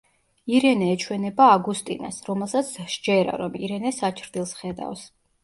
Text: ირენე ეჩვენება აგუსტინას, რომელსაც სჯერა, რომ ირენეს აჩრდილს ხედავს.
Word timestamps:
ირენე 0.51 0.85
ეჩვენება 0.93 1.49
აგუსტინას, 1.57 2.17
რომელსაც 2.31 2.73
სჯერა, 2.95 3.37
რომ 3.43 3.61
ირენეს 3.69 4.03
აჩრდილს 4.11 4.57
ხედავს. 4.65 5.07